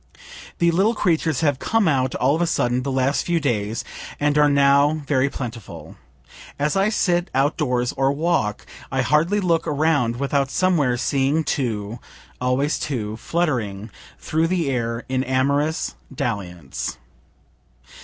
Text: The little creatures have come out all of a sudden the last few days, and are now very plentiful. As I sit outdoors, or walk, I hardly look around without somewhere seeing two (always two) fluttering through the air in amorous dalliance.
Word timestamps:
The 0.57 0.71
little 0.71 0.95
creatures 0.95 1.41
have 1.41 1.59
come 1.59 1.87
out 1.87 2.15
all 2.15 2.33
of 2.35 2.41
a 2.41 2.47
sudden 2.47 2.81
the 2.81 2.91
last 2.91 3.23
few 3.23 3.39
days, 3.39 3.83
and 4.19 4.35
are 4.35 4.49
now 4.49 5.03
very 5.05 5.29
plentiful. 5.29 5.95
As 6.57 6.75
I 6.75 6.89
sit 6.89 7.29
outdoors, 7.35 7.93
or 7.95 8.11
walk, 8.11 8.65
I 8.91 9.01
hardly 9.03 9.39
look 9.39 9.67
around 9.67 10.15
without 10.15 10.49
somewhere 10.49 10.97
seeing 10.97 11.43
two 11.43 11.99
(always 12.41 12.79
two) 12.79 13.15
fluttering 13.17 13.91
through 14.17 14.47
the 14.47 14.71
air 14.71 15.05
in 15.07 15.23
amorous 15.23 15.93
dalliance. 16.11 16.97